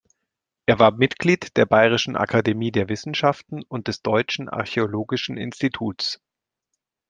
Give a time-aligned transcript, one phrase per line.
[0.65, 6.19] Er war Mitglied der Bayerischen Akademie der Wissenschaften und des Deutschen Archäologischen Instituts.